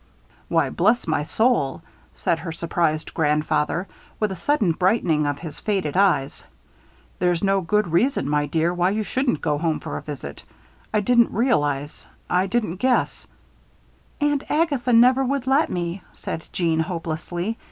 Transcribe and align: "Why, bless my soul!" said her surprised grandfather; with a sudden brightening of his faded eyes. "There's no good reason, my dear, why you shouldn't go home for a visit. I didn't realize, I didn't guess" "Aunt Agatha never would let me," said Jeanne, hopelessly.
"Why, 0.49 0.71
bless 0.71 1.05
my 1.05 1.21
soul!" 1.25 1.83
said 2.15 2.39
her 2.39 2.51
surprised 2.51 3.13
grandfather; 3.13 3.87
with 4.19 4.31
a 4.31 4.35
sudden 4.35 4.71
brightening 4.71 5.27
of 5.27 5.37
his 5.37 5.59
faded 5.59 5.95
eyes. 5.95 6.43
"There's 7.19 7.43
no 7.43 7.61
good 7.61 7.87
reason, 7.89 8.27
my 8.27 8.47
dear, 8.47 8.73
why 8.73 8.89
you 8.89 9.03
shouldn't 9.03 9.41
go 9.41 9.59
home 9.59 9.79
for 9.79 9.97
a 9.97 10.01
visit. 10.01 10.41
I 10.91 11.01
didn't 11.01 11.29
realize, 11.29 12.07
I 12.31 12.47
didn't 12.47 12.77
guess" 12.77 13.27
"Aunt 14.21 14.43
Agatha 14.49 14.91
never 14.91 15.23
would 15.23 15.45
let 15.45 15.69
me," 15.69 16.01
said 16.15 16.47
Jeanne, 16.51 16.79
hopelessly. 16.79 17.59